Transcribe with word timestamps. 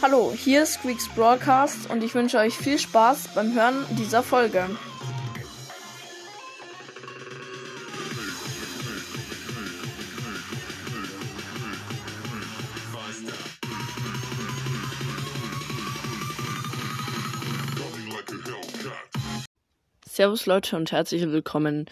Hallo, 0.00 0.32
hier 0.32 0.62
ist 0.62 0.74
Squeaks 0.74 1.08
Broadcast 1.08 1.90
und 1.90 2.04
ich 2.04 2.14
wünsche 2.14 2.38
euch 2.38 2.54
viel 2.54 2.78
Spaß 2.78 3.34
beim 3.34 3.52
Hören 3.52 3.84
dieser 3.98 4.22
Folge. 4.22 4.64
Servus 20.06 20.46
Leute 20.46 20.76
und 20.76 20.92
herzlich 20.92 21.22
willkommen 21.22 21.86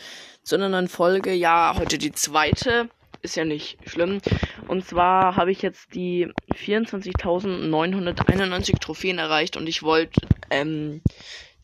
zu 0.45 0.54
einer 0.54 0.68
neuen 0.68 0.88
Folge. 0.88 1.32
Ja, 1.32 1.75
heute 1.77 1.98
die 1.98 2.12
zweite. 2.12 2.88
Ist 3.23 3.37
ja 3.37 3.45
nicht 3.45 3.79
schlimm. 3.89 4.21
Und 4.69 4.87
zwar 4.87 5.37
habe 5.37 5.51
ich 5.51 5.62
jetzt 5.62 5.95
die 5.95 6.30
24.991 6.53 8.79
Trophäen 8.80 9.19
erreicht 9.19 9.56
und 9.56 9.66
ich 9.66 9.83
wollte 9.83 10.20
ähm, 10.51 11.01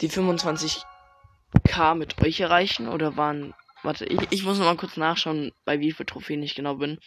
die 0.00 0.08
25k 0.08 1.94
mit 1.94 2.20
euch 2.22 2.40
erreichen. 2.40 2.88
Oder 2.88 3.16
waren. 3.16 3.54
Warte, 3.82 4.06
ich, 4.06 4.20
ich 4.30 4.44
muss 4.44 4.58
noch 4.58 4.66
mal 4.66 4.76
kurz 4.76 4.96
nachschauen, 4.96 5.52
bei 5.64 5.80
wie 5.80 5.92
viel 5.92 6.06
Trophäen 6.06 6.42
ich 6.42 6.54
genau 6.54 6.76
bin. 6.76 6.98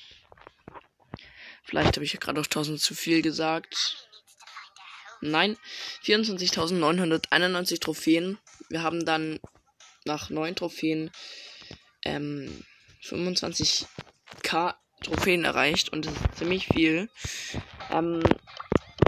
Vielleicht 1.63 1.96
habe 1.96 2.05
ich 2.05 2.20
gerade 2.20 2.40
auch 2.40 2.46
1000 2.46 2.80
zu 2.80 2.93
viel 2.93 3.21
gesagt. 3.21 4.07
Nein, 5.21 5.57
24.991 6.04 7.80
Trophäen. 7.80 8.38
Wir 8.70 8.84
haben 8.84 9.05
dann 9.05 9.40
nach 10.05 10.30
9 10.30 10.55
Trophäen 10.55 11.09
ähm, 12.04 12.63
25k 14.45 14.76
Trophäen 15.04 15.44
erreicht 15.44 15.90
und 15.90 16.05
das 16.05 16.13
ist 16.13 16.38
ziemlich 16.38 16.67
viel. 16.67 17.09
Ähm, 17.91 18.22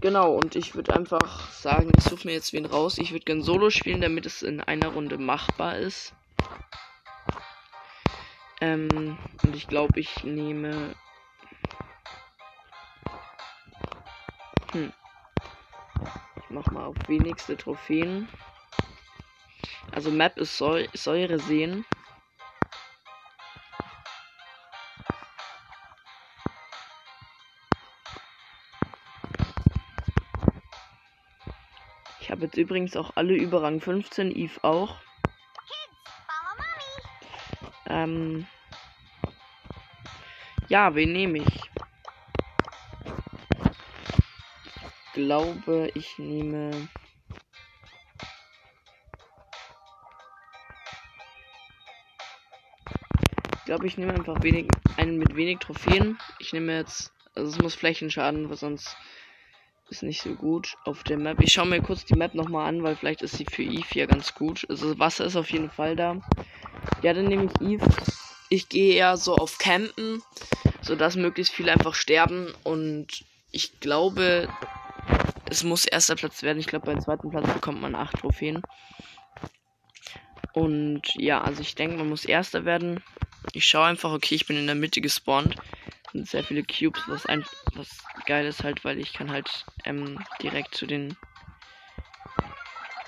genau, 0.02 0.34
und 0.34 0.56
ich 0.56 0.76
würde 0.76 0.94
einfach 0.94 1.52
sagen, 1.52 1.92
ich 1.98 2.04
suche 2.04 2.28
mir 2.28 2.34
jetzt 2.34 2.54
wen 2.54 2.66
raus. 2.66 2.98
Ich 2.98 3.12
würde 3.12 3.26
gerne 3.26 3.42
Solo 3.42 3.70
spielen, 3.70 4.02
damit 4.02 4.26
es 4.26 4.44
in 4.44 4.62
einer 4.62 4.90
Runde 4.90 5.18
machbar 5.18 5.78
ist. 5.78 6.14
Ähm, 8.62 9.18
und 9.44 9.56
ich 9.56 9.68
glaube, 9.68 10.00
ich 10.00 10.24
nehme. 10.24 10.96
Hm. 14.74 14.92
Ich 16.36 16.50
mach 16.50 16.70
mal 16.72 16.86
auf 16.86 16.96
wenigste 17.08 17.58
Trophäen. 17.58 18.28
Also 19.92 20.12
Map 20.12 20.38
ist 20.38 20.58
Säure 20.58 21.40
sehen. 21.40 21.86
Ich 32.28 32.32
habe 32.32 32.44
jetzt 32.44 32.58
übrigens 32.58 32.98
auch 32.98 33.12
alle 33.16 33.36
über 33.36 33.64
Rang 33.64 33.80
15, 33.80 34.36
Eve 34.36 34.62
auch. 34.62 34.98
Ähm 37.86 38.46
ja, 40.68 40.94
wen 40.94 41.14
nehme 41.14 41.38
ich? 41.38 41.70
Glaube, 45.14 45.90
ich 45.94 46.18
nehme. 46.18 46.90
Ich 53.56 53.64
glaube, 53.64 53.88
ich 53.88 53.98
nehme 53.98 54.14
einfach 54.14 54.44
wenig, 54.44 54.68
einen 54.98 55.18
mit 55.18 55.34
wenig 55.38 55.60
Trophäen. 55.60 56.20
Ich 56.40 56.52
nehme 56.52 56.76
jetzt, 56.76 57.14
also 57.36 57.52
es 57.52 57.60
muss 57.60 57.76
Flächenschaden, 57.76 58.50
weil 58.50 58.58
sonst 58.58 58.98
ist 59.90 60.04
nicht 60.04 60.22
so 60.22 60.36
gut 60.36 60.78
auf 60.86 61.04
der 61.04 61.18
Map. 61.18 61.40
Ich 61.42 61.54
schaue 61.54 61.68
mir 61.68 61.82
kurz 61.82 62.06
die 62.06 62.16
Map 62.16 62.34
nochmal 62.34 62.68
an, 62.68 62.84
weil 62.84 62.96
vielleicht 62.96 63.22
ist 63.22 63.38
sie 63.38 63.46
für 63.46 63.64
Eve 63.64 63.86
hier 63.90 64.08
ganz 64.08 64.34
gut. 64.34 64.66
Also 64.70 64.98
Wasser 65.00 65.26
ist 65.26 65.36
auf 65.36 65.50
jeden 65.50 65.70
Fall 65.70 65.96
da. 65.96 66.20
Ja, 67.04 67.14
dann 67.14 67.26
nehme 67.26 67.46
ich 67.46 67.68
Eve. 67.68 67.86
Ich 68.50 68.70
gehe 68.70 68.96
eher 68.96 69.18
so 69.18 69.36
auf 69.36 69.58
Campen, 69.58 70.22
sodass 70.82 71.16
möglichst 71.16 71.54
viele 71.54 71.72
einfach 71.72 71.96
sterben. 71.96 72.54
Und 72.64 73.26
ich 73.52 73.80
glaube, 73.80 74.50
es 75.50 75.64
muss 75.64 75.86
erster 75.86 76.16
Platz 76.16 76.44
werden. 76.44 76.60
Ich 76.60 76.68
glaube, 76.68 76.86
beim 76.86 77.02
zweiten 77.02 77.30
Platz 77.30 77.52
bekommt 77.52 77.82
man 77.82 77.96
acht 77.96 78.20
Trophäen. 78.20 78.62
Und 80.54 81.14
ja, 81.16 81.42
also 81.42 81.62
ich 81.62 81.76
denke, 81.76 81.98
man 81.98 82.10
muss 82.10 82.26
erster 82.26 82.66
werden. 82.66 83.04
Ich 83.54 83.66
schaue 83.66 83.86
einfach, 83.86 84.12
okay, 84.12 84.36
ich 84.36 84.48
bin 84.48 84.58
in 84.58 84.66
der 84.66 84.76
Mitte 84.76 85.02
gespawnt. 85.02 85.56
Sind 86.12 86.28
sehr 86.28 86.44
viele 86.44 86.64
Cubes, 86.64 87.04
was 87.08 87.26
ein 87.26 87.46
was 87.74 87.90
geil 88.28 88.46
ist 88.46 88.64
halt, 88.64 88.86
weil 88.86 89.00
ich 89.00 89.14
kann 89.14 89.32
halt 89.32 89.66
ähm, 89.86 90.24
direkt 90.44 90.76
zu 90.76 90.86
den 90.86 91.16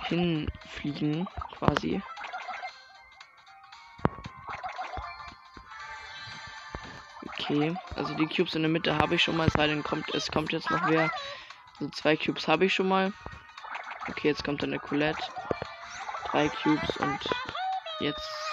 hinfliegen, 0.08 1.28
quasi. 1.58 2.02
Okay, 7.40 7.76
also 7.96 8.16
die 8.16 8.28
Cubes 8.28 8.56
in 8.56 8.64
der 8.64 8.72
Mitte 8.72 8.96
habe 8.96 9.16
ich 9.16 9.24
schon 9.24 9.38
mal, 9.38 9.48
es 9.48 9.54
sei 9.54 9.68
denn, 9.68 9.84
kommt, 9.84 10.14
es 10.16 10.32
kommt 10.32 10.52
jetzt 10.52 10.72
noch 10.72 10.88
wer. 10.88 11.12
Also 11.80 11.90
zwei 11.92 12.16
Cubes 12.16 12.48
habe 12.48 12.66
ich 12.66 12.74
schon 12.74 12.88
mal. 12.88 13.14
Okay, 14.08 14.30
jetzt 14.30 14.44
kommt 14.44 14.64
dann 14.64 14.72
der 14.72 14.80
Colette. 14.80 15.24
Drei 16.26 16.50
Cubes 16.50 16.98
und 16.98 17.24
jetzt 18.00 18.49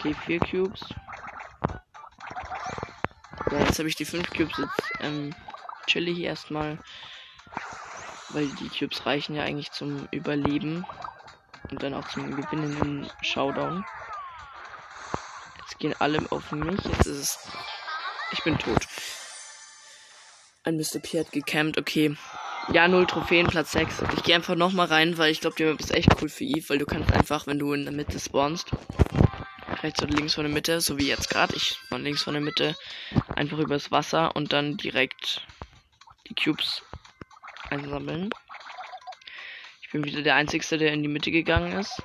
Okay, 0.00 0.14
vier 0.24 0.40
Cubes. 0.40 0.80
Ja, 3.50 3.58
jetzt 3.58 3.78
habe 3.78 3.86
ich 3.86 3.96
die 3.96 4.06
fünf 4.06 4.30
Cubes. 4.30 4.56
Jetzt 4.56 4.92
ähm, 5.00 5.34
chill 5.86 6.08
ich 6.08 6.20
erstmal. 6.20 6.78
Weil 8.30 8.46
die 8.46 8.70
Cubes 8.70 9.04
reichen 9.04 9.36
ja 9.36 9.42
eigentlich 9.42 9.72
zum 9.72 10.08
Überleben. 10.10 10.86
Und 11.70 11.82
dann 11.82 11.92
auch 11.92 12.08
zum 12.08 12.34
Gewinnen 12.34 12.80
im 12.80 13.10
Showdown. 13.20 13.84
Jetzt 15.58 15.78
gehen 15.78 15.94
alle 15.98 16.26
auf 16.30 16.50
mich. 16.50 16.82
Jetzt 16.82 17.06
ist 17.06 17.18
es. 17.18 17.48
Ich 18.32 18.42
bin 18.42 18.56
tot. 18.56 18.88
Ein 20.64 20.78
Mr. 20.78 21.00
P 21.00 21.20
hat 21.20 21.30
gecampt. 21.30 21.76
Okay. 21.76 22.16
Ja, 22.72 22.88
null 22.88 23.06
Trophäen, 23.06 23.48
Platz 23.48 23.72
6. 23.72 24.02
Ich 24.16 24.22
gehe 24.22 24.34
einfach 24.34 24.54
nochmal 24.54 24.86
rein, 24.86 25.18
weil 25.18 25.30
ich 25.30 25.42
glaube, 25.42 25.56
die 25.56 25.64
Map 25.64 25.78
ist 25.78 25.92
echt 25.92 26.08
cool 26.22 26.30
für 26.30 26.44
Eve, 26.44 26.70
weil 26.70 26.78
du 26.78 26.86
kannst 26.86 27.12
einfach, 27.12 27.46
wenn 27.46 27.58
du 27.58 27.74
in 27.74 27.84
der 27.84 27.92
Mitte 27.92 28.18
spawnst, 28.18 28.70
rechts 29.82 30.02
oder 30.02 30.14
links 30.14 30.34
von 30.34 30.44
der 30.44 30.52
Mitte, 30.52 30.80
so 30.80 30.98
wie 30.98 31.08
jetzt 31.08 31.30
gerade. 31.30 31.56
Ich 31.56 31.78
von 31.88 32.02
links 32.02 32.22
von 32.22 32.34
der 32.34 32.42
Mitte 32.42 32.76
einfach 33.34 33.58
übers 33.58 33.90
Wasser 33.90 34.34
und 34.36 34.52
dann 34.52 34.76
direkt 34.76 35.46
die 36.28 36.34
Cubes 36.34 36.82
einsammeln. 37.70 38.30
Ich 39.82 39.90
bin 39.90 40.04
wieder 40.04 40.22
der 40.22 40.36
Einzige, 40.36 40.78
der 40.78 40.92
in 40.92 41.02
die 41.02 41.08
Mitte 41.08 41.30
gegangen 41.30 41.72
ist. 41.72 42.02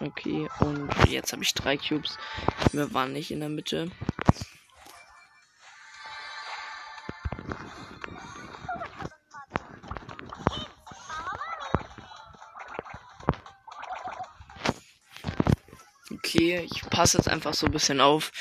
Okay, 0.00 0.48
und 0.60 0.90
jetzt 1.08 1.32
habe 1.32 1.42
ich 1.42 1.54
drei 1.54 1.76
Cubes. 1.76 2.18
Wir 2.72 2.92
waren 2.92 3.12
nicht 3.12 3.30
in 3.30 3.40
der 3.40 3.48
Mitte. 3.48 3.90
Okay, 16.24 16.66
ich 16.72 16.80
passe 16.88 17.18
jetzt 17.18 17.28
einfach 17.28 17.52
so 17.52 17.66
ein 17.66 17.72
bisschen 17.72 18.00
auf. 18.00 18.32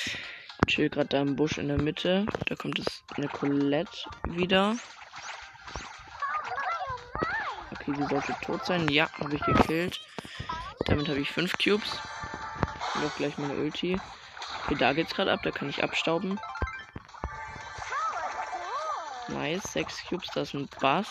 Ich 0.66 0.74
chill 0.74 0.90
gerade 0.90 1.10
da 1.10 1.22
im 1.22 1.36
Busch 1.36 1.58
in 1.58 1.68
der 1.68 1.82
Mitte. 1.82 2.26
Da 2.47 2.56
kommt 2.56 2.80
es 2.80 3.03
eine 3.18 3.28
Colette 3.28 3.91
wieder. 4.30 4.78
Okay, 7.72 7.94
sie 7.94 8.08
sollte 8.08 8.34
tot 8.41 8.66
sein. 8.66 8.88
Ja, 8.88 9.09
habe 9.20 9.35
ich 9.35 9.41
gekillt. 9.41 10.00
Damit 10.85 11.09
habe 11.09 11.20
ich 11.20 11.30
fünf 11.30 11.58
Cubes. 11.58 12.00
Und 12.96 13.06
auch 13.06 13.16
gleich 13.18 13.38
meine 13.38 13.56
Ulti. 13.56 14.00
Okay, 14.64 14.76
da 14.79 14.94
geht's 14.94 15.14
gerade 15.14 15.34
ab. 15.34 15.41
Da 15.44 15.52
kann 15.52 15.68
ich 15.68 15.84
abstauben. 15.84 16.40
Nice. 19.28 19.74
Sechs 19.74 20.06
Cubes. 20.08 20.29
Da 20.34 20.44
ist 20.44 20.53
ein 20.53 20.70
Bass. 20.79 21.09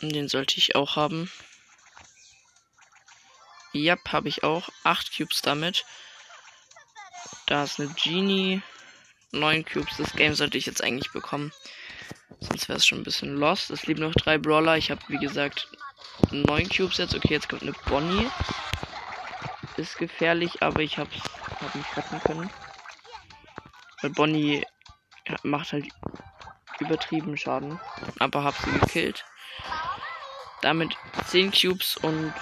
Den 0.00 0.28
sollte 0.28 0.58
ich 0.58 0.76
auch 0.76 0.96
haben. 0.96 1.30
Ja, 3.72 3.96
habe 4.08 4.28
ich 4.28 4.44
auch. 4.44 4.68
Acht 4.84 5.16
Cubes 5.16 5.42
damit. 5.42 5.84
Da 7.46 7.64
ist 7.64 7.80
eine 7.80 7.88
Genie. 7.90 8.62
Neun 9.32 9.64
Cubes. 9.64 9.96
Das 9.98 10.12
Game 10.14 10.34
sollte 10.34 10.56
ich 10.56 10.66
jetzt 10.66 10.82
eigentlich 10.82 11.12
bekommen. 11.12 11.52
Sonst 12.40 12.68
wäre 12.68 12.78
es 12.78 12.86
schon 12.86 12.98
ein 12.98 13.04
bisschen 13.04 13.36
lost. 13.36 13.70
Es 13.70 13.82
blieben 13.82 14.00
noch 14.00 14.14
drei 14.14 14.38
Brawler. 14.38 14.76
Ich 14.76 14.90
habe, 14.90 15.00
wie 15.08 15.18
gesagt, 15.18 15.68
neun 16.30 16.68
Cubes 16.68 16.98
jetzt. 16.98 17.14
Okay, 17.14 17.34
jetzt 17.34 17.48
kommt 17.48 17.62
eine 17.62 17.72
Bonnie. 17.86 18.30
ist 19.76 19.98
gefährlich, 19.98 20.62
aber 20.62 20.80
ich 20.80 20.98
hab's, 20.98 21.16
hab 21.60 21.74
mich 21.74 21.96
retten 21.96 22.20
können. 22.20 22.50
Weil 24.00 24.10
Bonnie 24.10 24.64
macht 25.42 25.72
halt 25.72 25.88
übertrieben 26.80 27.36
Schaden. 27.36 27.80
Aber 28.18 28.44
hab 28.44 28.56
sie 28.56 28.70
gekillt. 28.70 29.24
Damit 30.60 30.96
10 31.26 31.52
Cubes 31.52 31.96
und 31.98 32.34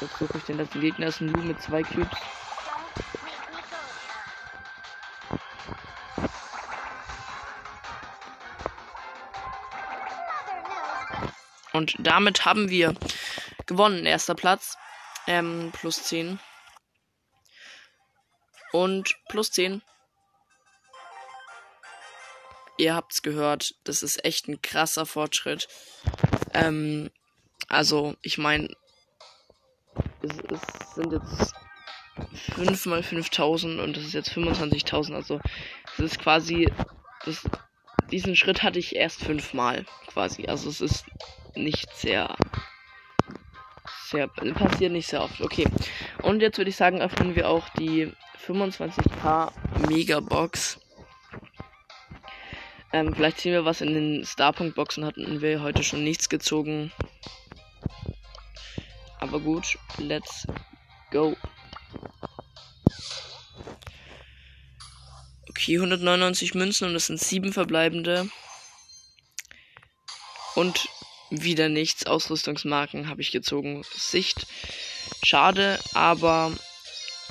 jetzt 0.00 0.18
suche 0.18 0.38
ich 0.38 0.44
den 0.44 0.58
letzten 0.58 0.80
Gegner. 0.80 1.08
Ist 1.08 1.20
ein 1.20 1.28
Lu 1.28 1.42
mit 1.42 1.60
2 1.60 1.82
Cubes. 1.82 2.18
Und 11.72 11.94
damit 12.00 12.44
haben 12.44 12.70
wir 12.70 12.94
gewonnen. 13.66 14.04
Erster 14.04 14.34
Platz. 14.34 14.76
Ähm, 15.28 15.70
plus 15.72 16.02
10. 16.04 16.40
Und 18.72 19.14
plus 19.28 19.52
10. 19.52 19.82
Ihr 22.78 22.94
habt's 22.94 23.22
gehört. 23.22 23.74
Das 23.84 24.02
ist 24.02 24.24
echt 24.24 24.48
ein 24.48 24.60
krasser 24.62 25.06
Fortschritt. 25.06 25.68
Ähm, 26.58 27.10
also, 27.68 28.16
ich 28.22 28.38
meine, 28.38 28.68
es, 30.22 30.38
es 30.50 30.94
sind 30.94 31.12
jetzt 31.12 31.54
5 32.54 32.86
mal 32.86 33.02
5000 33.02 33.80
und 33.80 33.96
das 33.96 34.04
ist 34.04 34.14
jetzt 34.14 34.30
25.000. 34.30 35.14
Also, 35.14 35.40
es 35.94 35.98
ist 35.98 36.18
quasi, 36.18 36.70
das, 37.24 37.48
diesen 38.10 38.36
Schritt 38.36 38.62
hatte 38.62 38.78
ich 38.78 38.96
erst 38.96 39.22
fünfmal 39.22 39.84
quasi. 40.06 40.46
Also, 40.46 40.68
es 40.68 40.80
ist 40.80 41.04
nicht 41.54 41.94
sehr. 41.94 42.34
Sehr. 44.06 44.26
Passiert 44.28 44.92
nicht 44.92 45.08
sehr 45.08 45.22
oft. 45.22 45.40
Okay. 45.40 45.66
Und 46.22 46.40
jetzt 46.40 46.56
würde 46.56 46.70
ich 46.70 46.76
sagen, 46.76 47.02
öffnen 47.02 47.36
wir 47.36 47.48
auch 47.48 47.68
die 47.70 48.10
25k 48.46 49.52
Megabox. 49.88 50.80
Ähm, 52.92 53.14
vielleicht 53.14 53.38
ziehen 53.40 53.52
wir 53.52 53.64
was 53.64 53.80
in 53.80 53.92
den 53.92 54.24
Starpunkt-Boxen. 54.24 55.04
Hatten 55.04 55.40
wir 55.40 55.62
heute 55.62 55.82
schon 55.82 56.04
nichts 56.04 56.28
gezogen. 56.28 56.92
Aber 59.20 59.40
gut, 59.40 59.78
let's 59.98 60.46
go. 61.10 61.36
Okay, 65.48 65.76
199 65.76 66.54
Münzen 66.54 66.88
und 66.88 66.94
es 66.94 67.06
sind 67.06 67.20
sieben 67.20 67.52
verbleibende. 67.52 68.30
Und 70.54 70.88
wieder 71.30 71.68
nichts. 71.68 72.06
Ausrüstungsmarken 72.06 73.08
habe 73.08 73.20
ich 73.20 73.32
gezogen. 73.32 73.84
Sicht. 73.92 74.46
Schade, 75.22 75.78
aber 75.94 76.52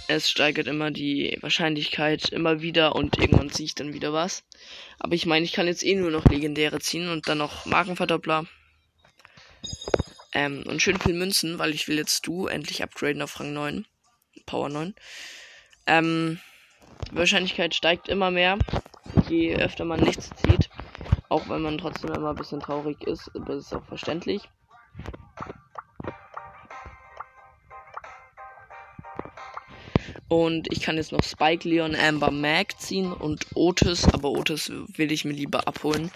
es 0.07 0.29
steigert 0.29 0.67
immer 0.67 0.91
die 0.91 1.37
Wahrscheinlichkeit 1.41 2.29
immer 2.29 2.61
wieder 2.61 2.95
und 2.95 3.19
irgendwann 3.19 3.49
ziehe 3.49 3.65
ich 3.65 3.75
dann 3.75 3.93
wieder 3.93 4.13
was. 4.13 4.43
Aber 4.99 5.15
ich 5.15 5.25
meine, 5.25 5.45
ich 5.45 5.51
kann 5.51 5.67
jetzt 5.67 5.83
eh 5.83 5.95
nur 5.95 6.11
noch 6.11 6.25
Legendäre 6.25 6.79
ziehen 6.79 7.09
und 7.09 7.27
dann 7.27 7.39
noch 7.39 7.65
Markenverdoppler. 7.65 8.45
Ähm, 10.33 10.63
und 10.67 10.81
schön 10.81 10.99
viel 10.99 11.13
Münzen, 11.13 11.59
weil 11.59 11.73
ich 11.73 11.87
will 11.87 11.97
jetzt 11.97 12.25
du 12.27 12.47
endlich 12.47 12.83
upgraden 12.83 13.21
auf 13.21 13.39
Rang 13.39 13.53
9. 13.53 13.85
Power 14.45 14.69
9. 14.69 14.95
Ähm, 15.87 16.39
die 17.09 17.15
Wahrscheinlichkeit 17.15 17.75
steigt 17.75 18.07
immer 18.07 18.31
mehr, 18.31 18.57
je 19.29 19.55
öfter 19.55 19.85
man 19.85 19.99
nichts 19.99 20.29
zieht. 20.35 20.69
Auch 21.29 21.49
wenn 21.49 21.61
man 21.61 21.77
trotzdem 21.77 22.13
immer 22.13 22.29
ein 22.29 22.35
bisschen 22.35 22.59
traurig 22.59 23.03
ist, 23.03 23.29
das 23.33 23.65
ist 23.65 23.73
auch 23.73 23.85
verständlich. 23.85 24.41
Und 30.29 30.67
ich 30.71 30.81
kann 30.81 30.97
jetzt 30.97 31.11
noch 31.11 31.23
Spike, 31.23 31.67
Leon, 31.67 31.95
Amber, 31.95 32.31
Mag 32.31 32.79
ziehen 32.79 33.13
und 33.13 33.45
Otis, 33.55 34.05
aber 34.05 34.31
Otis 34.31 34.69
will 34.69 35.11
ich 35.11 35.23
mir 35.23 35.33
lieber 35.33 35.67
abholen. 35.67 36.11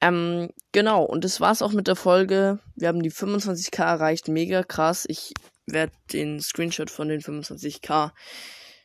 Ähm, 0.00 0.50
genau, 0.72 1.02
und 1.02 1.24
das 1.24 1.40
war's 1.40 1.62
auch 1.62 1.72
mit 1.72 1.88
der 1.88 1.96
Folge. 1.96 2.58
Wir 2.76 2.88
haben 2.88 3.02
die 3.02 3.10
25k 3.10 3.82
erreicht, 3.82 4.28
mega 4.28 4.62
krass. 4.62 5.06
Ich 5.08 5.32
werde 5.66 5.92
den 6.12 6.40
Screenshot 6.40 6.90
von 6.90 7.08
den 7.08 7.20
25k 7.20 8.12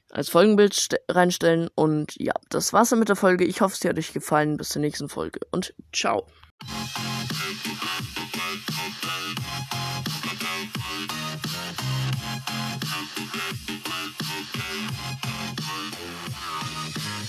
als 0.09 0.29
Folgenbild 0.29 0.99
reinstellen. 1.09 1.69
Und 1.75 2.15
ja, 2.17 2.33
das 2.49 2.73
war's 2.73 2.89
dann 2.89 2.99
mit 2.99 3.09
der 3.09 3.15
Folge. 3.15 3.45
Ich 3.45 3.61
hoffe, 3.61 3.75
es 3.79 3.87
hat 3.87 3.97
euch 3.97 4.13
gefallen. 4.13 4.57
Bis 4.57 4.69
zur 4.69 4.81
nächsten 4.81 5.09
Folge 5.09 5.41
und 5.51 5.73
ciao. 5.91 6.27